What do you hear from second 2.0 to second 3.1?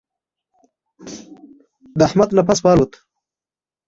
احمد نفس والوت.